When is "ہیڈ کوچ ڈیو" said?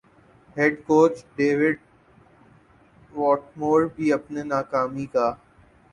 0.55-1.59